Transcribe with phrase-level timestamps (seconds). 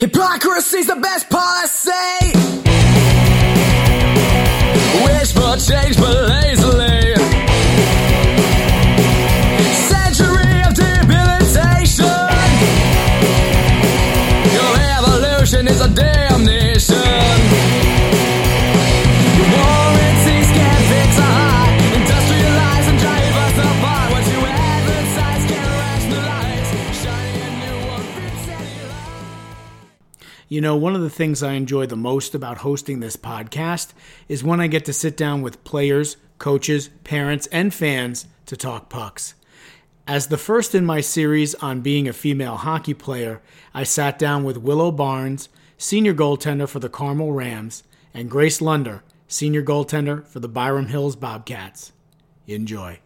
[0.00, 1.90] Hypocrisy's the best policy.
[5.04, 6.57] Wish for change, but lazily.
[30.58, 33.92] You know, one of the things I enjoy the most about hosting this podcast
[34.28, 38.88] is when I get to sit down with players, coaches, parents, and fans to talk
[38.88, 39.34] pucks.
[40.04, 43.40] As the first in my series on being a female hockey player,
[43.72, 49.04] I sat down with Willow Barnes, senior goaltender for the Carmel Rams, and Grace Lunder,
[49.28, 51.92] senior goaltender for the Byram Hills Bobcats.
[52.48, 52.98] Enjoy.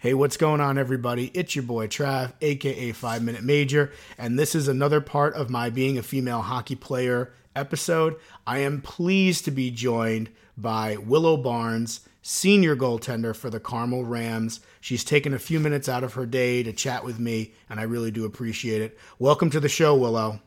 [0.00, 1.32] Hey, what's going on, everybody?
[1.34, 5.70] It's your boy Trav, aka Five Minute Major, and this is another part of my
[5.70, 8.14] being a female hockey player episode.
[8.46, 14.60] I am pleased to be joined by Willow Barnes, senior goaltender for the Carmel Rams.
[14.80, 17.82] She's taken a few minutes out of her day to chat with me, and I
[17.82, 18.96] really do appreciate it.
[19.18, 20.40] Welcome to the show, Willow.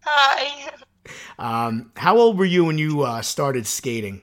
[0.00, 0.72] Hi.
[1.38, 4.20] Um, how old were you when you uh, started skating?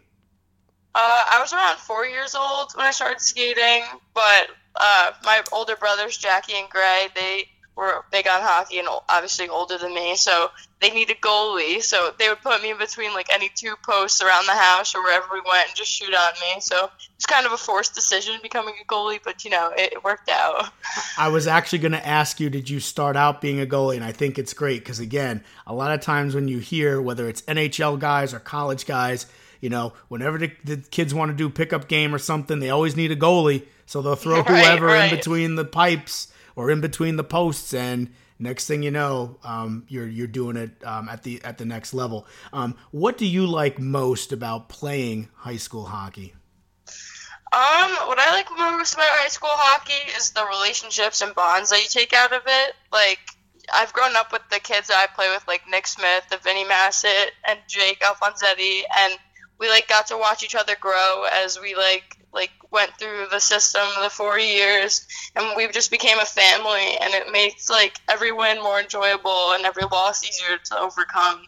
[0.94, 5.75] Uh, I was around four years old when I started skating, but uh, my older
[5.75, 7.47] brothers, Jackie and Gray, they
[7.78, 10.50] were big on hockey and obviously older than me, so
[10.81, 11.81] they needed a goalie.
[11.81, 15.03] So they would put me in between like any two posts around the house or
[15.03, 16.59] wherever we went and just shoot on me.
[16.59, 20.03] So it's kind of a forced decision becoming a goalie, but you know it, it
[20.03, 20.69] worked out.
[21.17, 23.95] I was actually going to ask you, did you start out being a goalie?
[23.95, 27.30] And I think it's great because, again, a lot of times when you hear whether
[27.30, 29.28] it's NHL guys or college guys,
[29.62, 32.95] you know, whenever the, the kids want to do pickup game or something, they always
[32.95, 33.64] need a goalie.
[33.88, 38.11] So they'll throw Right, whoever in between the pipes or in between the posts, and
[38.38, 41.94] next thing you know, um, you're you're doing it um, at the at the next
[41.94, 42.27] level.
[42.53, 46.35] Um, what do you like most about playing high school hockey?
[47.53, 51.81] Um, what I like most about high school hockey is the relationships and bonds that
[51.81, 52.75] you take out of it.
[52.91, 53.19] Like,
[53.73, 56.66] I've grown up with the kids that I play with, like Nick Smith, the Vinny
[56.66, 59.13] Massett, and Jake Alfonsetti, and
[59.59, 63.39] we like got to watch each other grow as we like like went through the
[63.39, 68.31] system the four years, and we just became a family, and it makes like every
[68.31, 71.45] win more enjoyable and every loss easier to overcome.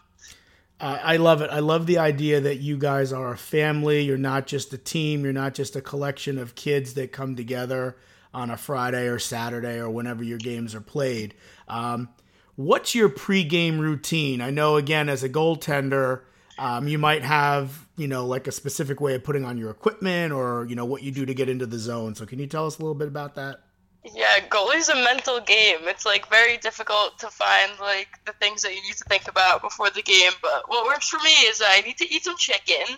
[0.80, 1.50] Uh, I love it.
[1.50, 4.02] I love the idea that you guys are a family.
[4.02, 5.24] You're not just a team.
[5.24, 7.98] You're not just a collection of kids that come together
[8.34, 11.34] on a Friday or Saturday or whenever your games are played.
[11.68, 12.10] Um,
[12.56, 14.40] what's your pregame routine?
[14.40, 16.22] I know, again, as a goaltender,
[16.60, 20.34] um, you might have, you know, like a specific way of putting on your equipment
[20.34, 22.16] or, you know, what you do to get into the zone.
[22.16, 23.62] So, can you tell us a little bit about that?
[24.04, 25.80] Yeah, goalie's a mental game.
[25.84, 29.62] It's like very difficult to find like the things that you need to think about
[29.62, 30.32] before the game.
[30.42, 32.98] But what works for me is I need to eat some chicken,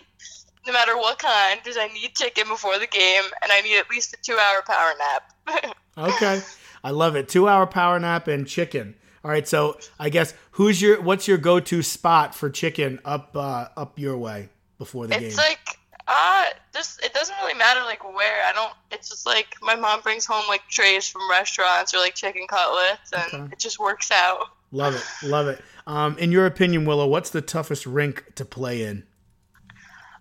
[0.66, 3.90] no matter what kind, because I need chicken before the game, and I need at
[3.90, 5.74] least a two-hour power nap.
[5.98, 6.40] Okay.
[6.82, 7.28] I love it.
[7.28, 8.94] Two hour power nap and chicken.
[9.24, 13.36] All right, so I guess who's your what's your go to spot for chicken up
[13.36, 15.28] uh, up your way before the it's game?
[15.28, 15.78] It's like
[16.08, 18.44] uh just it doesn't really matter like where.
[18.44, 18.72] I don't.
[18.90, 23.12] It's just like my mom brings home like trays from restaurants or like chicken cutlets,
[23.12, 23.52] and Okay.
[23.52, 24.40] it just works out.
[24.72, 25.60] love it, love it.
[25.86, 29.04] Um, in your opinion, Willow, what's the toughest rink to play in?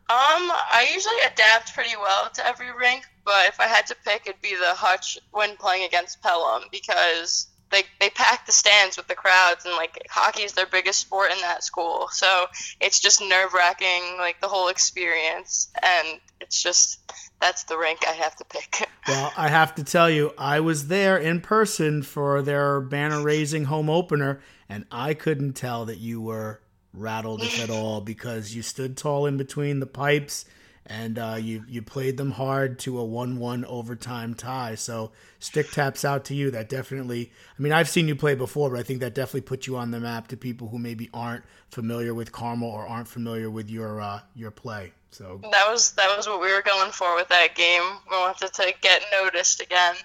[0.10, 4.28] Um, I usually adapt pretty well to every rink, but if I had to pick,
[4.28, 9.08] it'd be the Hutch when playing against Pelham because they they pack the stands with
[9.08, 12.46] the crowds, and like hockey is their biggest sport in that school, so
[12.80, 17.00] it's just nerve wracking, like the whole experience, and it's just
[17.40, 18.88] that's the rink I have to pick.
[19.08, 23.64] Well, I have to tell you, I was there in person for their banner raising
[23.66, 26.62] home opener, and I couldn't tell that you were
[26.94, 30.46] rattled if at all because you stood tall in between the pipes
[30.86, 34.76] and uh, you you played them hard to a one-one overtime tie.
[34.76, 36.52] So stick taps out to you.
[36.52, 37.32] That definitely.
[37.58, 39.92] I mean, I've seen you play before, but I think that definitely puts you on
[39.92, 44.02] the map to people who maybe aren't familiar with Carmel or aren't familiar with your
[44.02, 44.94] uh, your play.
[45.12, 47.84] So that was that was what we were going for with that game.
[48.10, 49.96] We wanted to get noticed again,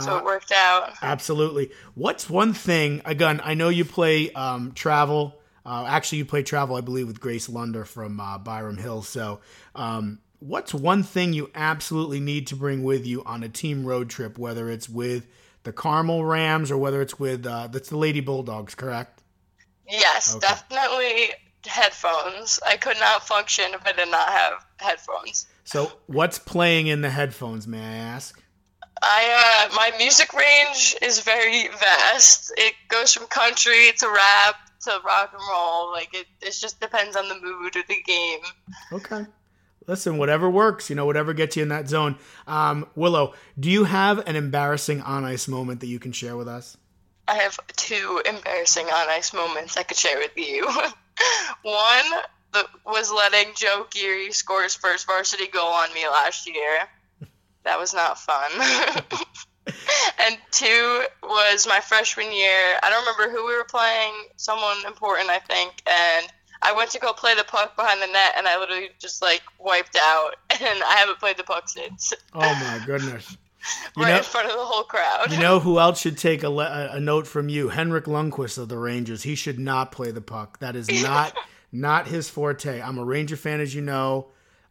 [0.00, 0.92] so it worked out.
[1.02, 1.70] Absolutely.
[1.94, 3.02] What's one thing?
[3.04, 5.40] Again, I know you play um, travel.
[5.66, 9.08] Uh, actually, you play travel, I believe, with Grace Lunder from uh, Byram Hills.
[9.08, 9.40] So,
[9.74, 14.10] um, what's one thing you absolutely need to bring with you on a team road
[14.10, 15.26] trip, whether it's with
[15.62, 19.22] the Carmel Rams or whether it's with uh, that's the Lady Bulldogs, correct?
[19.88, 20.46] Yes, Okay.
[20.46, 21.30] definitely
[21.66, 22.60] headphones.
[22.66, 25.46] I could not function if I did not have headphones.
[25.64, 27.66] So, what's playing in the headphones?
[27.66, 28.40] May I ask?
[29.02, 32.52] I uh, my music range is very vast.
[32.56, 35.92] It goes from country to rap to rock and roll.
[35.92, 38.40] Like it, it just depends on the mood of the game.
[38.92, 39.26] Okay.
[39.86, 42.16] Listen, whatever works, you know, whatever gets you in that zone.
[42.46, 46.48] Um, Willow, do you have an embarrassing on ice moment that you can share with
[46.48, 46.76] us?
[47.28, 50.66] I have two embarrassing on ice moments I could share with you.
[51.62, 52.04] One
[52.52, 56.88] the, was letting Joe Geary score his first varsity goal on me last year.
[57.64, 58.50] That was not fun.
[59.66, 62.78] and two was my freshman year.
[62.82, 65.72] I don't remember who we were playing, someone important, I think.
[65.86, 66.26] And
[66.62, 69.42] I went to go play the puck behind the net, and I literally just like
[69.58, 72.12] wiped out, and I haven't played the puck since.
[72.34, 73.36] Oh my goodness.
[73.96, 75.32] You right know- in front of the whole crowd.
[75.32, 77.70] You know who else should take a, le- a note from you?
[77.70, 79.22] Henrik Lundqvist of the Rangers.
[79.22, 80.58] He should not play the puck.
[80.58, 81.34] That is not
[81.72, 82.82] not his forte.
[82.82, 84.26] I'm a Ranger fan, as you know,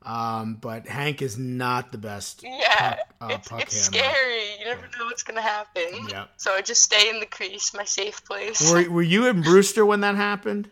[0.06, 2.44] um, but Hank is not the best.
[2.44, 4.44] yeah, puck- uh, it's, puck it's scary.
[4.60, 6.08] You never know what's gonna happen.
[6.10, 6.26] Yeah.
[6.38, 8.72] So I just stay in the crease, my safe place.
[8.72, 10.70] Were, were you in Brewster when that happened?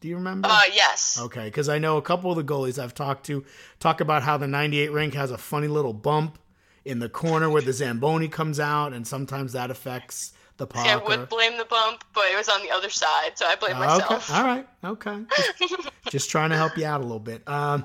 [0.00, 0.48] Do you remember?
[0.50, 1.18] uh, yes.
[1.18, 3.44] Okay, because I know a couple of the goalies I've talked to
[3.80, 6.38] talk about how the 98 rink has a funny little bump
[6.84, 10.66] in the corner where the Zamboni comes out, and sometimes that affects the.
[10.74, 13.46] See, I or- would blame the bump, but it was on the other side, so
[13.46, 14.30] I blame Oh, myself.
[14.30, 14.38] Okay.
[14.38, 14.68] All right.
[14.84, 15.18] Okay.
[15.58, 17.46] Just, just trying to help you out a little bit.
[17.48, 17.84] Um,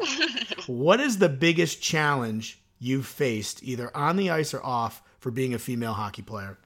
[0.67, 5.53] what is the biggest challenge you've faced, either on the ice or off, for being
[5.53, 6.57] a female hockey player?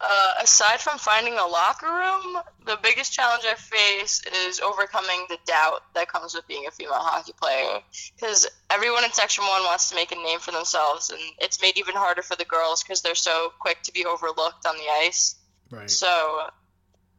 [0.00, 5.38] Uh, aside from finding a locker room, the biggest challenge I face is overcoming the
[5.44, 7.80] doubt that comes with being a female hockey player.
[8.14, 11.76] Because everyone in Section 1 wants to make a name for themselves, and it's made
[11.76, 15.34] even harder for the girls because they're so quick to be overlooked on the ice.
[15.70, 15.90] Right.
[15.90, 16.42] So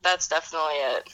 [0.02, 1.10] that's definitely it.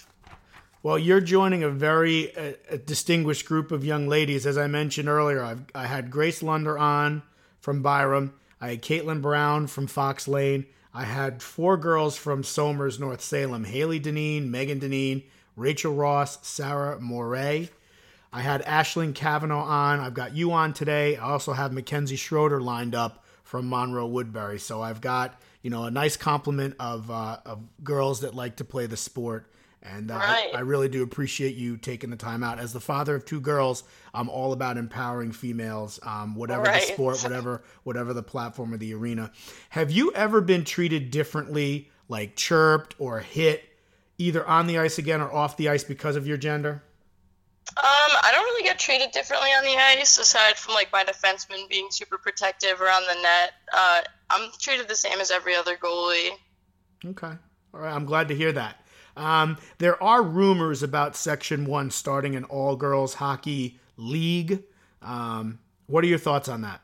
[0.84, 4.46] Well, you're joining a very uh, a distinguished group of young ladies.
[4.46, 7.24] As I mentioned earlier, I've, I had Grace Lunder on
[7.60, 8.36] from Byram.
[8.62, 10.68] I had Caitlin Brown from Fox Lane.
[10.96, 15.24] I had four girls from Somers, North Salem Haley Deneen, Megan Deneen,
[15.58, 17.68] Rachel Ross, Sarah Moray.
[18.32, 20.00] I had Ashlyn Kavanaugh on.
[20.00, 21.18] I've got you on today.
[21.18, 24.58] I also have Mackenzie Schroeder lined up from Monroe Woodbury.
[24.58, 28.64] So I've got you know a nice complement of uh, of girls that like to
[28.64, 29.52] play the sport.
[29.94, 30.50] And uh, Right.
[30.54, 32.60] I, I really do appreciate you taking the time out.
[32.60, 33.84] As the father of two girls,
[34.14, 36.82] I'm all about empowering females, um, whatever Right.
[36.82, 39.32] the sport, whatever whatever the platform or the arena.
[39.70, 43.64] Have you ever been treated differently, like chirped or hit,
[44.18, 46.84] either on the ice again or off the ice because of your gender?
[47.78, 51.68] Um, I don't really get treated differently on the ice, aside from like my defenseman
[51.68, 53.54] being super protective around the net.
[53.74, 56.30] Uh, I'm treated the same as every other goalie.
[57.04, 57.32] Okay.
[57.74, 57.94] All right.
[57.94, 58.85] I'm glad to hear that.
[59.18, 64.64] Um, there are rumors about Section 1 starting an all girls hockey league.
[65.02, 66.82] Um, what are your thoughts on that?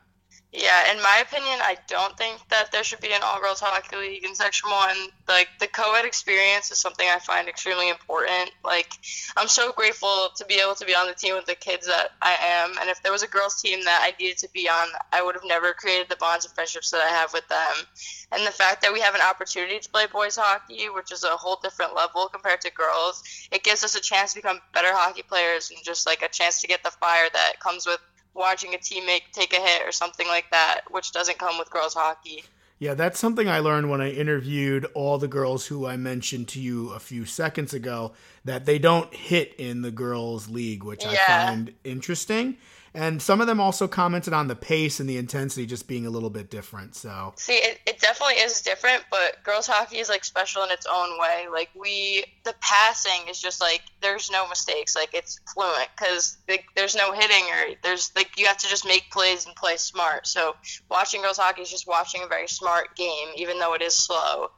[0.52, 3.96] Yeah, in my opinion, I don't think that there should be an all girls hockey
[3.96, 4.96] league in Section 1.
[5.26, 8.50] Like, the co ed experience is something I find extremely important.
[8.62, 8.92] Like,
[9.34, 12.08] I'm so grateful to be able to be on the team with the kids that
[12.20, 12.76] I am.
[12.78, 15.36] And if there was a girls' team that I needed to be on, I would
[15.36, 17.86] have never created the bonds and friendships that I have with them.
[18.30, 21.28] And the fact that we have an opportunity to play boys hockey, which is a
[21.28, 25.22] whole different level compared to girls, it gives us a chance to become better hockey
[25.22, 28.00] players and just like a chance to get the fire that comes with
[28.34, 31.94] watching a teammate take a hit or something like that, which doesn't come with girls
[31.94, 32.44] hockey.
[32.78, 36.60] Yeah, that's something I learned when I interviewed all the girls who I mentioned to
[36.60, 38.12] you a few seconds ago
[38.44, 42.56] that they don't hit in the girls' league, which I find interesting.
[42.94, 46.10] And some of them also commented on the pace and the intensity just being a
[46.10, 46.94] little bit different.
[46.94, 50.86] So, See, it, it definitely is different, but girls hockey is like special in its
[50.92, 51.46] own way.
[51.50, 54.94] Like we, the passing is just like there's no mistakes.
[54.94, 58.86] Like it's fluent because like, there's no hitting or there's like you have to just
[58.86, 60.26] make plays and play smart.
[60.26, 60.54] So
[60.90, 64.50] watching girls hockey is just watching a very smart game, even though it is slow.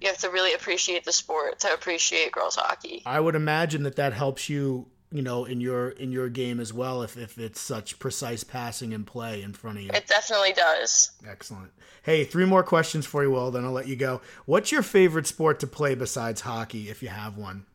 [0.00, 3.02] You have to really appreciate the sport to appreciate girls hockey.
[3.04, 6.72] I would imagine that that helps you, you know, in your in your game as
[6.72, 9.90] well if if it's such precise passing and play in front of you.
[9.92, 11.10] It definitely does.
[11.28, 11.72] Excellent.
[12.02, 14.20] Hey, three more questions for you, Will, then I'll let you go.
[14.46, 17.66] What's your favorite sport to play besides hockey if you have one?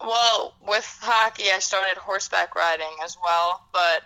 [0.00, 4.02] Well, with hockey, I started horseback riding as well, but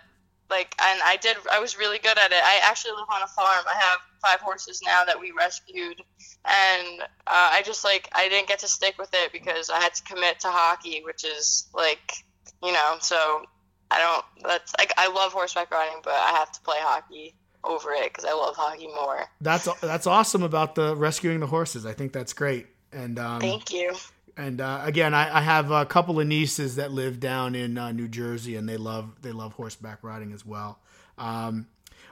[0.49, 2.39] like, and I did, I was really good at it.
[2.41, 3.65] I actually live on a farm.
[3.67, 6.01] I have five horses now that we rescued,
[6.45, 9.93] and uh, I just like, I didn't get to stick with it because I had
[9.95, 12.13] to commit to hockey, which is like,
[12.63, 13.43] you know, so
[13.91, 17.33] I don't, that's like, I love horseback riding, but I have to play hockey
[17.63, 19.25] over it because I love hockey more.
[19.41, 21.85] That's that's awesome about the rescuing the horses.
[21.85, 22.67] I think that's great.
[22.91, 23.93] And um, Thank you.
[24.37, 27.91] and uh, again, I, I have a couple of nieces that live down in uh,
[27.91, 30.79] New Jersey, and they love they love horseback riding as well.
[31.17, 31.67] Um,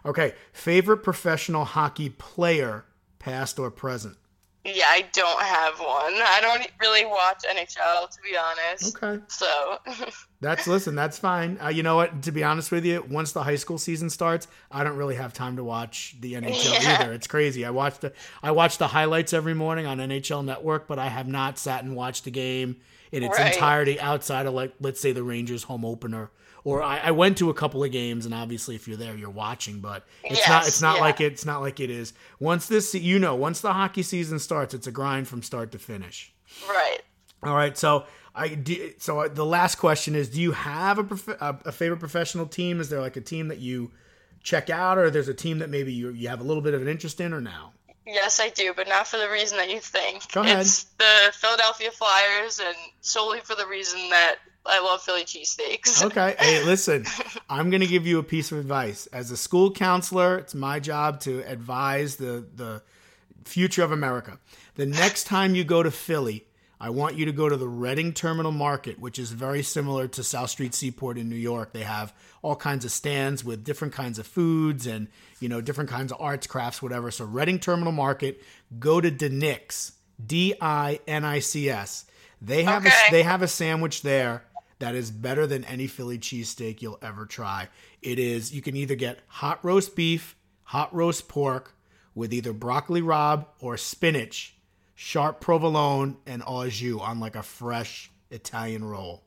[0.05, 2.85] okay, favorite professional hockey player
[3.19, 4.17] past or present?
[4.65, 5.87] Yeah, I don't have one.
[6.21, 8.97] I don't really watch NHL to be honest.
[8.97, 9.21] Okay.
[9.27, 9.77] So
[10.41, 10.95] That's listen.
[10.95, 11.57] That's fine.
[11.63, 12.23] Uh, you know what?
[12.23, 15.33] To be honest with you, once the high school season starts, I don't really have
[15.33, 17.01] time to watch the NHL Yeah.
[17.01, 17.13] either.
[17.13, 17.63] It's crazy.
[17.63, 21.27] I watch the I watch the highlights every morning on NHL Network, but I have
[21.27, 22.77] not sat and watched a game
[23.11, 23.53] in its Right.
[23.53, 26.31] entirety outside of like let's say the Rangers home opener.
[26.65, 29.29] Or I, I went to a couple of games, and obviously, if you're there, you're
[29.29, 29.79] watching.
[29.79, 31.01] But it's not it's not yeah.
[31.01, 32.13] like it's not like it is.
[32.39, 35.79] Once this, you know, once the hockey season starts, it's a grind from start to
[35.79, 36.33] finish.
[36.67, 36.99] right.
[37.43, 41.27] All right, so I do, so the last question is: Do you have a, prof-
[41.39, 42.81] a a favorite professional team?
[42.81, 43.91] Is there like a team that you
[44.41, 46.81] check out, or there's a team that maybe you you have a little bit of
[46.81, 47.73] an interest in, or now?
[48.07, 50.31] Yes, I do, but not for the reason that you think.
[50.31, 50.61] Go ahead.
[50.61, 56.03] It's the Philadelphia Flyers, and solely for the reason that I love Philly cheesesteaks.
[56.03, 57.05] Okay, hey, listen,
[57.49, 59.07] I'm gonna give you a piece of advice.
[59.07, 62.81] As a school counselor, it's my job to advise the the
[63.45, 64.39] future of America.
[64.75, 66.45] The next time you go to Philly,
[66.79, 70.23] I want you to go to the Reading Terminal Market, which is very similar to
[70.23, 71.71] South Street Seaport in New York.
[71.71, 75.07] They have all kinds of stands with different kinds of foods and
[75.39, 77.11] you know different kinds of arts, crafts, whatever.
[77.11, 78.41] So Reading Terminal Market,
[78.79, 79.93] go to DiNic's,
[80.25, 82.05] D I N I C S.
[82.41, 84.43] They have a, they have a sandwich there
[84.79, 87.69] that is better than any Philly cheesesteak you'll ever try.
[88.01, 91.75] It is you can either get hot roast beef, hot roast pork
[92.13, 94.55] with either broccoli rabe or spinach,
[94.95, 99.23] sharp provolone, and au jus on like a fresh Italian roll.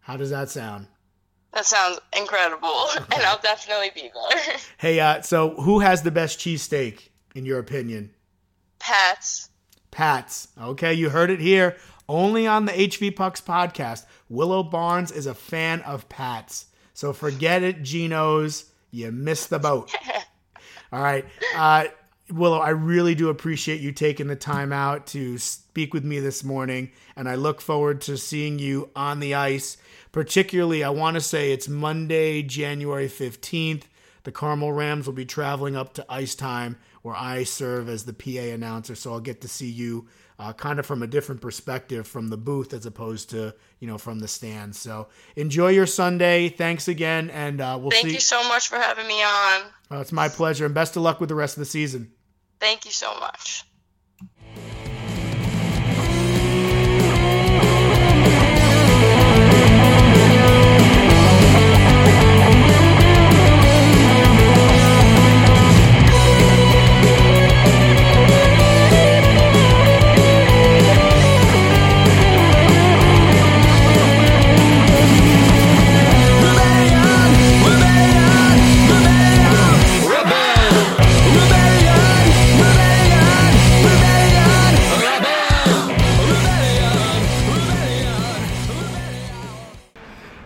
[0.00, 0.88] How does that sound?
[1.52, 4.56] That sounds incredible, and I'll definitely be there.
[4.78, 8.10] Hey, uh, so who has the best cheesesteak in your opinion?
[8.78, 9.50] Pat's.
[9.90, 10.48] Pat's.
[10.58, 11.76] Okay, you heard it here.
[12.10, 14.04] Only on the HV Pucks podcast.
[14.28, 16.66] Willow Barnes is a fan of Pat's.
[16.92, 18.64] So forget it, Geno's.
[18.90, 19.94] You missed the boat.
[20.92, 21.24] All right.
[21.54, 21.84] Uh,
[22.28, 26.42] Willow, I really do appreciate you taking the time out to speak with me this
[26.42, 29.76] morning, and I look forward to seeing you on the ice.
[30.10, 33.84] Particularly, I want to say it's Monday, January 15th.
[34.24, 38.12] The Carmel Rams will be traveling up to ice time, where I serve as the
[38.12, 40.06] PA announcer, so I'll get to see you
[40.38, 43.98] uh, kind of from a different perspective from the booth as opposed to, you know,
[43.98, 44.78] from the stands.
[44.78, 46.48] So enjoy your Sunday.
[46.48, 48.08] Thanks again, and uh, we'll Thank see.
[48.08, 49.62] Thank you so much for having me on.
[49.90, 52.12] Uh, it's my pleasure, and best of luck with the rest of the season.
[52.58, 53.64] Thank you so much.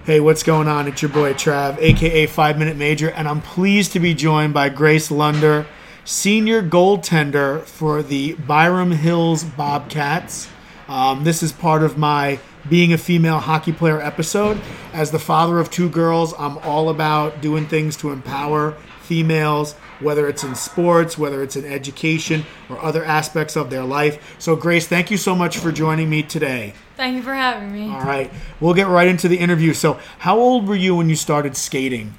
[0.05, 0.87] Hey, what's going on?
[0.87, 4.69] It's your boy Trav, aka Five Minute Major, and I'm pleased to be joined by
[4.69, 5.65] Grace Lunder,
[6.05, 10.47] senior goaltender for the Byram Hills Bobcats.
[10.89, 14.61] Um, this is part of my being a female hockey player episode.
[14.93, 20.29] As the father of two girls, I'm all about doing things to empower females, whether
[20.29, 24.37] it's in sports, whether it's in education, or other aspects of their life.
[24.39, 26.75] So, Grace, thank you so much for joining me today.
[26.97, 27.91] Thank you for having me.
[27.91, 28.31] All right,
[28.61, 29.73] we'll get right into the interview.
[29.73, 32.15] So, how old were you when you started skating?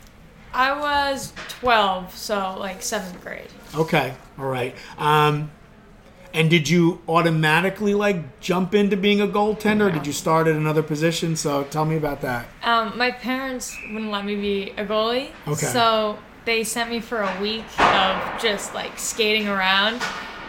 [0.53, 3.47] I was 12, so like seventh grade.
[3.75, 4.75] Okay, all right.
[4.97, 5.51] Um,
[6.33, 9.87] and did you automatically like jump into being a goaltender?
[9.87, 11.35] Or did you start at another position?
[11.35, 12.47] So, tell me about that.
[12.63, 15.65] Um, my parents wouldn't let me be a goalie, Okay.
[15.67, 20.01] so they sent me for a week of just like skating around,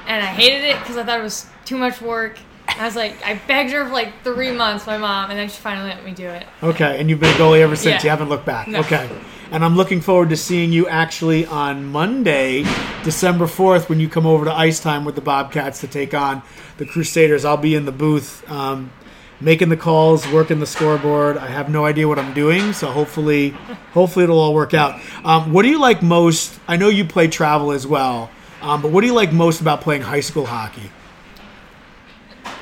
[0.07, 2.39] and I hated it because I thought it was too much work.
[2.69, 5.57] I was like, I begged her for like three months, my mom, and then she
[5.57, 6.47] finally let me do it.
[6.63, 8.03] Okay, and you've been a goalie ever since.
[8.03, 8.03] Yeah.
[8.03, 8.69] You haven't looked back.
[8.69, 8.81] No.
[8.81, 9.09] Okay.
[9.51, 12.65] And I'm looking forward to seeing you actually on Monday,
[13.05, 16.43] December 4th, when you come over to Ice Time with the Bobcats to take on
[16.79, 17.45] the Crusaders.
[17.45, 18.91] I'll be in the booth um,
[19.41, 21.37] making the calls, working the scoreboard.
[21.37, 23.51] I have no idea what I'm doing, so hopefully,
[23.93, 25.01] hopefully it'll all work out.
[25.25, 26.59] Um, what do you like most?
[26.67, 28.31] I know you play travel as well,
[28.63, 30.91] um, but what do you like most about playing high school hockey?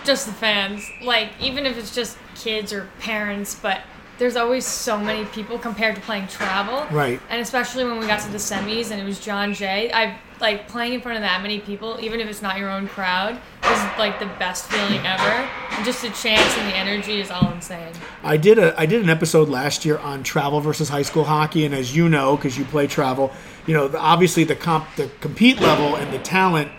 [0.05, 3.81] Just the fans, like even if it's just kids or parents, but
[4.19, 6.87] there's always so many people compared to playing travel.
[6.95, 7.21] Right.
[7.31, 10.69] And especially when we got to the semis and it was John Jay, I like
[10.69, 13.41] playing in front of that many people, even if it's not your own crowd,
[13.75, 15.49] is like the best feeling ever.
[15.71, 17.93] And just the chance and the energy is all insane.
[18.23, 21.65] I did a I did an episode last year on travel versus high school hockey,
[21.65, 23.33] and as you know, because you play travel,
[23.67, 26.71] you know obviously the comp the compete level and the talent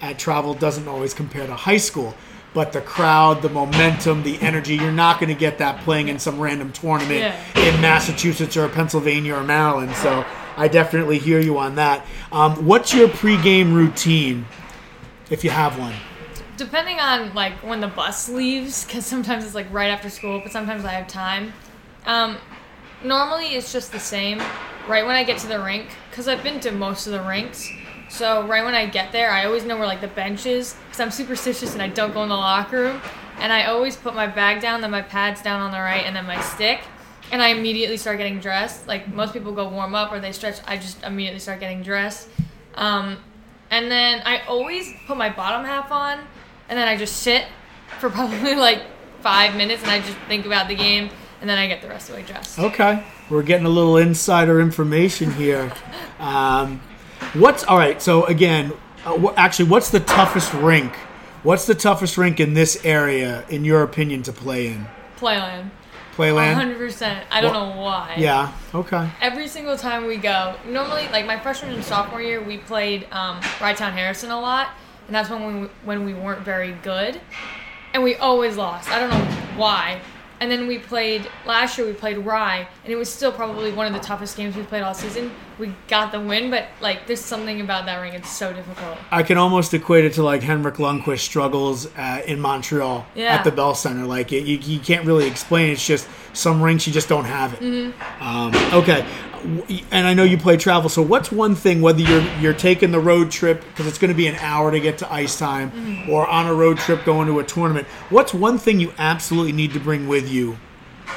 [0.00, 2.14] at travel doesn't always compare to high school.
[2.52, 6.18] But the crowd, the momentum, the energy, you're not going to get that playing in
[6.18, 7.60] some random tournament Yeah.
[7.60, 9.94] in Massachusetts or Pennsylvania or Maryland.
[9.94, 10.24] So
[10.56, 12.04] I definitely hear you on that.
[12.32, 14.46] Um, what's your pregame routine,
[15.30, 15.94] if you have one?
[16.60, 20.52] Depending on like when the bus leaves because sometimes it's like right after school but
[20.52, 21.54] sometimes i have time.
[22.04, 22.36] Um,
[23.02, 24.38] normally it's just the same
[24.86, 27.66] right when i get to the rink because i've been to most of the rinks.
[28.10, 31.00] So right when i get there i always know where like the bench is because
[31.00, 33.00] i'm superstitious and i don't go in the locker room.
[33.38, 36.14] And i always put my bag down then my pads down on the right and
[36.14, 36.82] then my stick.
[37.32, 38.86] And i immediately start getting dressed.
[38.86, 42.28] Like most people go warm up or they stretch i just immediately start getting dressed.
[42.74, 43.16] Um,
[43.70, 46.26] and then I always put my bottom half on,
[46.70, 47.44] and then I just sit
[47.98, 48.82] for probably like
[49.20, 51.10] five minutes, and I just think about the game,
[51.42, 52.58] and then I get the rest of the way dressed.
[52.58, 55.70] Okay, we're getting a little insider information here.
[56.20, 56.82] Um,
[57.32, 58.00] what's all right?
[58.02, 58.74] So again,
[59.06, 60.94] uh, wh- actually, what's the toughest rink?
[61.42, 64.86] What's the toughest rink in this area, in your opinion, to play in?
[65.16, 65.70] Playland.
[66.14, 66.76] Playland.
[66.76, 67.22] 100%.
[67.30, 68.16] I don't Well, know why.
[68.18, 68.52] Yeah.
[68.74, 69.08] Okay.
[69.22, 73.40] Every single time we go, normally, like my freshman and sophomore year, we played um,
[73.62, 74.68] Rye Town Harrison a lot,
[75.10, 77.20] and that's when we when we weren't very good,
[77.94, 78.88] and we always lost.
[78.92, 79.24] I don't know
[79.56, 80.00] why.
[80.38, 81.86] And then we played last year.
[81.86, 84.82] We played Rye, and it was still probably one of the toughest games we played
[84.82, 85.32] all season.
[85.58, 88.14] We got the win, but like there's something about that ring.
[88.14, 88.96] It's so difficult.
[89.10, 93.34] I can almost equate it to like Henrik Lundqvist struggles uh, in Montreal Yeah.
[93.34, 94.06] at the Bell Center.
[94.06, 95.72] Like it, you, you can't really explain.
[95.72, 97.60] It's just some rinks you just don't have it.
[97.60, 98.22] Mm-hmm.
[98.26, 99.04] Um, okay,
[99.90, 100.88] and I know you play travel.
[100.88, 104.16] So what's one thing whether you're you're taking the road trip because it's going to
[104.16, 106.10] be an hour to get to ice time, Mm-hmm.
[106.10, 107.86] or on a road trip going to a tournament?
[108.10, 110.58] What's one thing you absolutely need to bring with you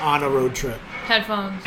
[0.01, 0.77] on a road trip?
[1.05, 1.63] Headphones.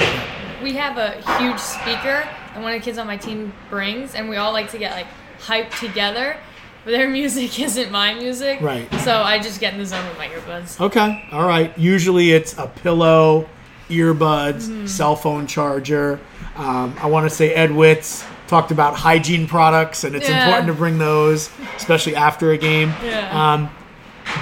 [0.62, 4.28] We have a huge speaker that one of the kids on my team brings, and
[4.28, 5.06] we all like to get like
[5.40, 6.36] hyped together.
[6.84, 8.90] But their music isn't my music, Right.
[9.00, 10.80] So I just get in the zone with my earbuds.
[10.80, 11.76] Okay, all right.
[11.76, 13.48] Usually it's a pillow,
[13.88, 14.86] earbuds, Mm-hmm.
[14.86, 16.18] cell phone charger.
[16.56, 20.44] Um, I want to say Ed Witz talked about hygiene products, and it's Yeah.
[20.44, 22.94] important to bring those, especially after a game.
[23.04, 23.30] Yeah.
[23.54, 23.70] Um,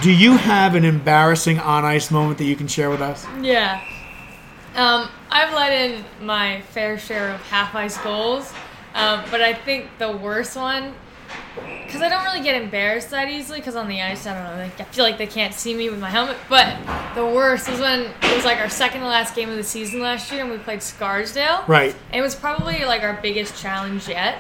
[0.03, 3.27] do you have an embarrassing on ice moment that you can share with us?
[3.41, 3.81] Yeah.
[4.77, 8.53] Um, I've let in my fair share of half ice goals,
[8.95, 10.95] um, but I think the worst one,
[11.85, 14.65] because I don't really get embarrassed that easily, because on the ice, I don't know,
[14.65, 16.37] like, I feel like they can't see me with my helmet.
[16.49, 16.77] But
[17.15, 20.01] the worst was when it was like our second to last game of the season
[20.01, 21.65] last year, and we played Scarsdale.
[21.69, 21.95] Right.
[22.11, 24.39] And it was probably like our biggest challenge yet.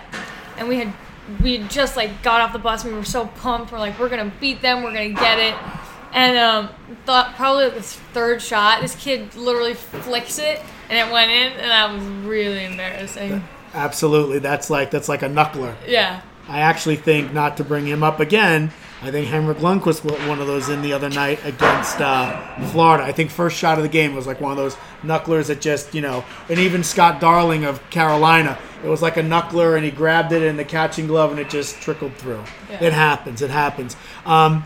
[0.56, 0.92] And we had
[1.42, 3.72] we had just like got off the bus and we were so pumped.
[3.72, 5.54] We're like, we're gonna beat them, we're gonna get it.
[6.12, 6.68] And um
[7.06, 11.70] thought probably this third shot, this kid literally flicks it and it went in and
[11.70, 13.42] that was really embarrassing.
[13.72, 14.38] Absolutely.
[14.38, 15.74] That's like that's like a knuckler.
[15.86, 16.22] Yeah.
[16.48, 18.70] I actually think not to bring him up again.
[19.02, 23.04] I think Henrik Lundqvist put one of those in the other night against uh, Florida.
[23.04, 25.94] I think first shot of the game was like one of those knucklers that just
[25.94, 29.90] you know, and even Scott Darling of Carolina, it was like a knuckler, and he
[29.90, 32.42] grabbed it in the catching glove, and it just trickled through.
[32.70, 32.84] Yeah.
[32.84, 33.42] It happens.
[33.42, 33.96] It happens.
[34.24, 34.64] Um,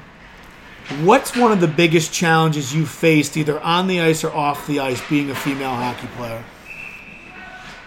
[1.01, 4.79] what's one of the biggest challenges you faced, either on the ice or off the
[4.79, 6.45] ice, being a female hockey player?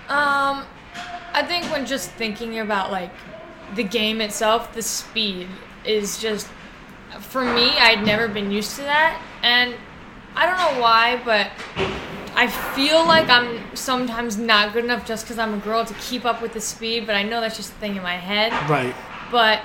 [0.09, 0.65] Um,
[1.33, 3.11] I think when just thinking about like
[3.75, 5.47] the game itself, the speed
[5.85, 6.47] is just
[7.19, 7.69] for me.
[7.77, 9.75] I'd never been used to that, and
[10.35, 11.51] I don't know why, but
[12.35, 16.25] I feel like I'm sometimes not good enough just because I'm a girl to keep
[16.25, 17.05] up with the speed.
[17.05, 18.51] But I know that's just a thing in my head.
[18.69, 18.95] Right.
[19.31, 19.61] But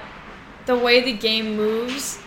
[0.67, 2.19] the way the game moves.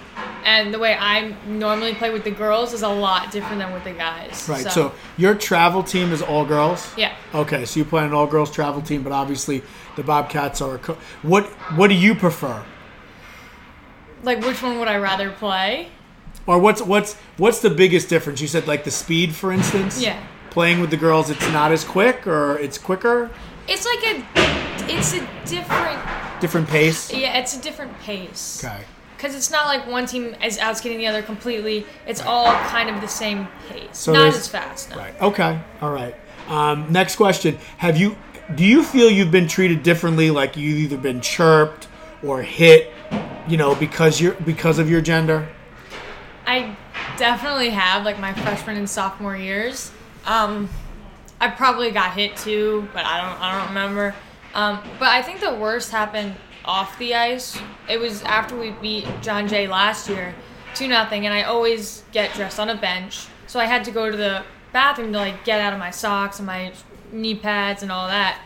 [0.49, 3.83] And the way I normally play with the girls is a lot different than with
[3.83, 4.49] the guys.
[4.49, 4.65] Right.
[4.71, 6.91] So, your travel team is all girls.
[6.97, 9.61] yeah, Okay, so you play an all-girls travel team, but obviously
[9.95, 10.79] the Bobcats are.
[10.79, 11.45] Co- what
[11.77, 12.63] What do you prefer,
[14.23, 15.89] like which one would I rather play?
[16.47, 18.41] or what's what's what's the biggest difference?
[18.41, 20.01] You said like the speed, for instance.
[20.01, 20.19] Yeah.
[20.49, 23.29] Playing with the girls, it's not as quick, or it's quicker,
[23.67, 24.25] It's like a,
[24.95, 25.99] it's a different,
[26.41, 27.13] different pace.
[27.13, 28.63] yeah, it's a different pace.
[28.63, 28.83] Okay.
[29.19, 31.85] Because it's not like one team is outskating the other completely.
[32.07, 33.89] It's all kind of the same pace.
[33.91, 34.91] So not as fast.
[34.91, 34.95] No.
[34.95, 35.21] Right.
[35.21, 35.59] Okay.
[35.81, 36.15] All right.
[36.47, 38.15] Um, next question: Have you
[38.55, 40.31] do you feel you've been treated differently?
[40.31, 41.89] Like you've either been chirped
[42.23, 42.93] or hit,
[43.45, 45.49] you know, because you're because of your gender?
[46.47, 46.77] I
[47.17, 49.91] definitely have like my freshman and sophomore years.
[50.25, 50.69] Um,
[51.41, 54.15] I probably got hit too, but I don't I don't remember.
[54.53, 57.57] Um, but I think the worst happened off the ice.
[57.89, 60.35] It was after we beat John Jay last year,
[60.75, 64.09] two nothing, and I always get dressed on a bench, so I had to go
[64.09, 66.71] to the bathroom to like get out of my socks and my
[67.11, 68.39] knee pads and all that.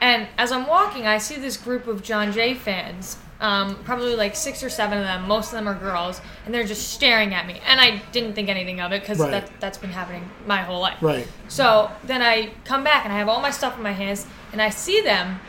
[0.00, 4.36] And as I'm walking, I see this group of John Jay fans Um, probably like
[4.36, 5.26] six or seven of them.
[5.26, 7.60] Most of them are girls, and they're just staring at me.
[7.66, 9.32] And I didn't think anything of it because Right.
[9.32, 10.98] that that's been happening my whole life.
[11.00, 11.26] Right.
[11.48, 14.62] So then I come back and I have all my stuff in my hands, and
[14.62, 15.40] I see them,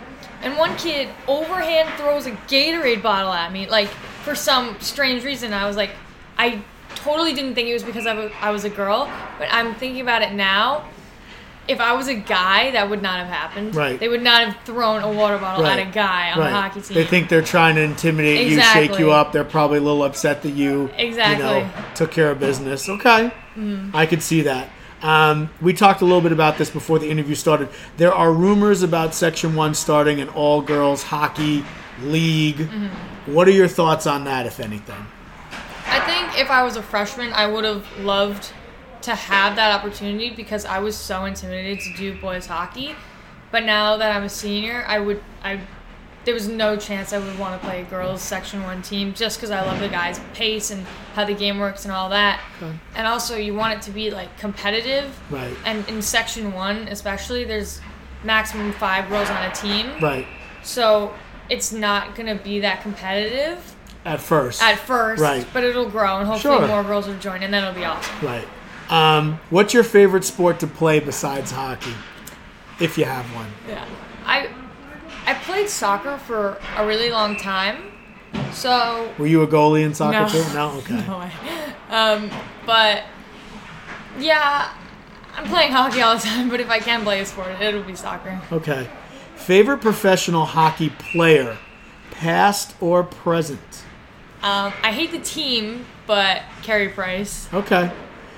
[0.43, 3.88] and one kid overhand throws a Gatorade bottle at me, like
[4.23, 5.53] for some strange reason.
[5.53, 5.91] I was like,
[6.38, 6.62] I
[6.95, 10.01] totally didn't think it was because I was, I was a girl, but I'm thinking
[10.01, 10.89] about it now.
[11.65, 13.73] If I was a guy, that would not have happened.
[13.73, 13.97] Right.
[13.97, 15.79] They would not have thrown a water bottle Right.
[15.79, 16.49] at a guy on right.
[16.49, 16.93] the hockey team.
[16.95, 19.32] They think they're trying to intimidate you, shake you up.
[19.32, 21.38] They're probably a little upset that you, Exactly.
[21.38, 22.89] you know, took care of business.
[22.89, 23.95] Okay, Mm-hmm.
[23.95, 24.69] I could see that.
[25.03, 27.69] Um, we talked a little bit about this before the interview started.
[27.97, 31.65] There are rumors about Section One starting an all-girls hockey
[32.01, 32.55] league.
[32.55, 33.33] Mm-hmm.
[33.33, 35.05] What are your thoughts on that, if anything?
[35.87, 38.51] I think if I was a freshman, I would have loved
[39.01, 42.95] to have that opportunity because I was so intimidated to do boys hockey.
[43.51, 45.59] But now that I'm a senior, I would I
[46.25, 49.39] there was no chance I would want to play a girls section 1 team just
[49.39, 52.39] cuz I love the guys pace and how the game works and all that.
[52.62, 52.71] Okay.
[52.95, 55.17] And also you want it to be like competitive.
[55.29, 55.53] Right.
[55.65, 57.81] And in section 1 especially there's
[58.23, 59.91] maximum 5 girls on a team.
[60.01, 60.25] Right.
[60.63, 61.13] So
[61.49, 64.63] it's not going to be that competitive At first.
[64.63, 65.45] at first, Right.
[65.51, 66.67] but it'll grow and hopefully Sure.
[66.67, 68.15] more girls will join, and then it'll be awesome.
[68.21, 68.47] right.
[68.89, 71.93] Um, what's your favorite sport to play besides hockey,
[72.79, 73.47] if you have one?
[73.67, 73.83] Yeah,
[74.25, 74.47] I I
[75.43, 77.91] played soccer for a really long time,
[78.51, 80.27] so Were you a goalie in soccer No.
[80.29, 80.53] too?
[80.53, 80.69] No.
[80.79, 81.08] Okay.
[81.08, 81.32] no way.
[81.89, 82.29] Um,
[82.65, 83.03] but
[84.19, 84.73] yeah,
[85.36, 86.49] I'm playing hockey all the time.
[86.51, 88.41] But if I can play a sport, it'll be soccer.
[88.51, 88.88] Okay.
[89.36, 91.58] Favorite professional hockey player,
[92.12, 93.84] past or present?
[94.41, 97.47] Um, I hate the team, but Carey Price.
[97.53, 97.91] Okay.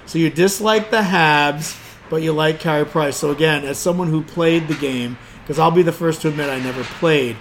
[0.06, 1.78] So you dislike the Habs,
[2.10, 3.18] but you like Carey Price.
[3.18, 6.49] So again, as someone who played the game, because I'll be the first to admit
[6.49, 7.36] I never played,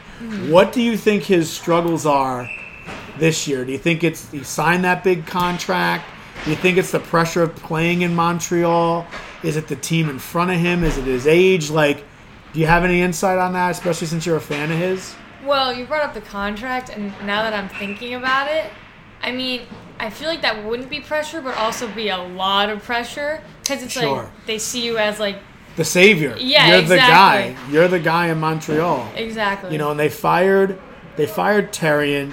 [0.50, 2.50] what do you think his struggles are
[3.18, 3.64] this year?
[3.64, 6.04] Do you think it's he signed that big contract?
[6.44, 9.06] Do you think it's the pressure of playing in Montreal?
[9.42, 10.84] Is it the team in front of him?
[10.84, 11.70] Is it his age?
[11.70, 12.04] Like,
[12.52, 15.14] do you have any insight on that, especially since you're a fan of his?
[15.46, 18.70] Well, you brought up the contract, and now that I'm thinking about it,
[19.22, 19.62] I mean,
[19.98, 23.82] I feel like that wouldn't be pressure, but also be a lot of pressure because
[23.82, 24.24] it's Sure.
[24.24, 25.38] like they see you as like
[25.76, 26.36] The savior.
[26.38, 27.56] Yeah, You're the guy.
[27.70, 29.10] You're the guy in Montreal.
[29.16, 29.72] exactly.
[29.72, 30.78] You know, and they fired
[31.16, 32.32] they fired Therrien.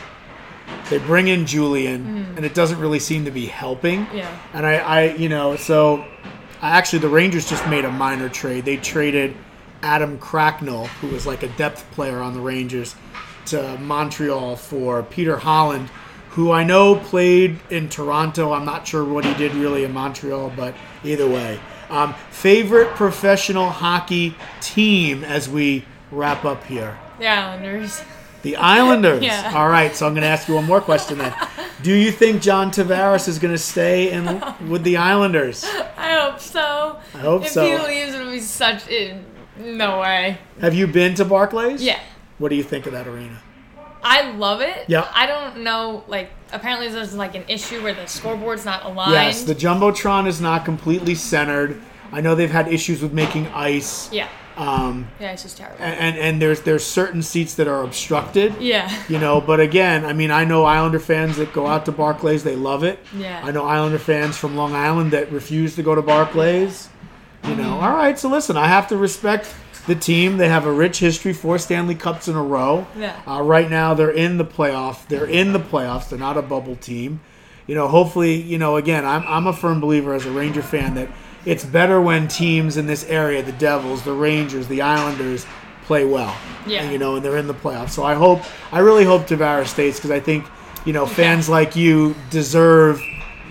[0.90, 4.06] They bring in Julien, and it doesn't really seem to be helping.
[4.06, 4.18] Mm-hmm.
[4.18, 4.40] Yeah.
[4.54, 6.06] And I, I, you know, so
[6.62, 8.66] I actually the Rangers just made a minor trade.
[8.66, 9.36] They traded
[9.84, 12.96] Adam Cracknell, who was like a depth player on the Rangers,
[13.48, 15.90] to Montreal for Peter Holland,
[16.32, 18.54] who I know played in Toronto.
[18.54, 21.60] I'm not sure what he did really in Montreal, but either way.
[21.90, 26.98] Um, favorite professional hockey team as we wrap up here?
[27.20, 28.02] the Islanders.
[28.44, 29.24] The Islanders.
[29.24, 29.52] Yeah.
[29.54, 31.34] All right, so I'm going to ask you one more question then.
[31.84, 35.66] Do you think John Tavares is going to stay in with the Islanders?
[35.98, 37.00] I hope so.
[37.14, 37.66] I hope if so.
[37.66, 38.88] If he leaves, it'll be such.
[38.88, 39.18] It,
[39.60, 40.38] no way.
[40.60, 41.84] Have you been to Barclays?
[41.84, 42.00] Yeah.
[42.38, 43.42] What do you think of that arena?
[44.04, 44.86] I love it.
[44.88, 45.10] Yeah.
[45.14, 46.04] I don't know.
[46.08, 49.12] Like, apparently, there's like an issue where the scoreboard's not aligned.
[49.14, 51.82] Yes, the jumbotron is not completely centered.
[52.12, 54.12] I know they've had issues with making ice.
[54.12, 54.28] yeah.
[54.58, 55.78] Um, Yeah, it's just terrible.
[55.82, 58.54] and and there's there's certain seats that are obstructed.
[58.60, 58.92] yeah.
[59.08, 62.44] You know, but again, I mean, I know Islander fans that go out to Barclays,
[62.44, 63.00] they love it.
[63.16, 63.40] Yeah.
[63.44, 66.90] I know Islander fans from Long Island that refuse to go to Barclays.
[67.46, 67.84] You know, Mm-hmm.
[67.84, 69.48] all right, so listen, I have to respect
[69.88, 70.38] the team.
[70.38, 72.88] They have a rich history, four Stanley Cups in a row.
[72.98, 73.20] Yeah.
[73.28, 75.08] Uh, right now, they're in the playoff.
[75.08, 76.10] They're in the playoffs.
[76.10, 77.20] They're not a bubble team.
[77.68, 80.96] You know, hopefully, you know, again, I'm, I'm a firm believer as a Ranger fan
[80.96, 81.10] that
[81.46, 85.46] it's better when teams in this area, the Devils, the Rangers, the Islanders,
[85.86, 86.36] play well.
[86.68, 86.84] Yeah.
[86.84, 87.92] And, you know, and they're in the playoffs.
[87.92, 88.42] So I hope,
[88.72, 90.46] I really hope Tavares stays because I think,
[90.86, 93.02] you know, fans like you deserve,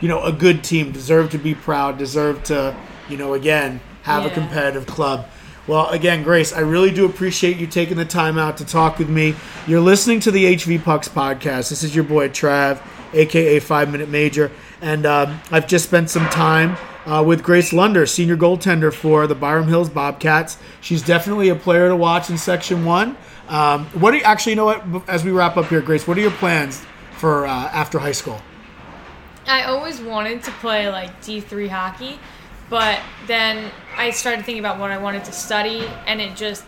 [0.01, 2.77] you know, a good team, deserve to be proud, deserve to,
[3.09, 5.29] you know, again, have a competitive club.
[5.71, 9.09] Well, again, Grace, I really do appreciate you taking the time out to talk with
[9.09, 9.37] me.
[9.69, 11.71] You're listening to the HV Pucks podcast.
[11.71, 16.29] This is your boy Trav, aka Five Minute Major, and um, I've just spent some
[16.31, 20.59] time uh, with Grace Lunder, senior goaltender for the Byram Hills Bobcats.
[20.81, 23.17] She's definitely a player to watch in Section One.
[23.47, 24.75] Um, what do you actually you know?
[24.75, 28.11] What as we wrap up here, Grace, what are your plans for uh, after high
[28.11, 28.43] school?
[29.47, 32.19] I always wanted to play like D3 hockey,
[32.71, 36.65] but then I started thinking about what I wanted to study, and it just,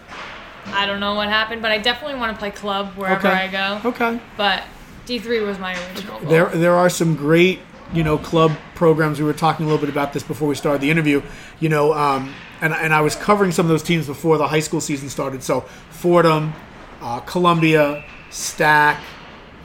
[0.67, 3.81] I don't know what happened, but I definitely want to play club wherever I go.
[3.85, 4.21] Okay.
[4.37, 4.65] But
[5.07, 6.29] D3 was my original goal.
[6.29, 7.61] There, there are some great,
[7.93, 9.19] you know, club programs.
[9.19, 11.23] We were talking a little bit about this before we started the interview.
[11.61, 14.61] You know, um, and and I was covering some of those teams before the high
[14.61, 15.43] school season started.
[15.43, 16.53] So Fordham,
[17.01, 19.01] uh, Columbia, Stack,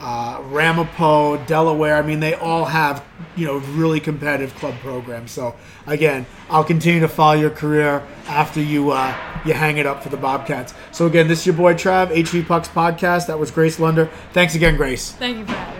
[0.00, 1.96] uh, Ramapo, Delaware.
[1.96, 3.04] I mean, they all have
[3.36, 5.30] you know really competitive club programs.
[5.30, 5.54] So
[5.86, 10.08] again, I'll continue to follow your career after you uh, you hang it up for
[10.08, 10.74] the Bobcats.
[10.92, 13.26] So again, this is your boy Trav, HV Pucks podcast.
[13.26, 14.10] That was Grace Lunder.
[14.32, 15.12] Thanks again, Grace.
[15.12, 15.77] Thank you me.